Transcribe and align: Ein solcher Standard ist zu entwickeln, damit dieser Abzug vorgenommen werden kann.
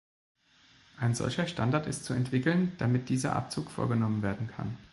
Ein 0.99 1.13
solcher 1.13 1.45
Standard 1.45 1.85
ist 1.85 2.05
zu 2.05 2.13
entwickeln, 2.15 2.71
damit 2.79 3.07
dieser 3.09 3.35
Abzug 3.35 3.69
vorgenommen 3.69 4.23
werden 4.23 4.47
kann. 4.47 4.75